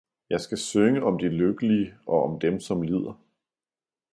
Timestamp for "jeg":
0.29-0.41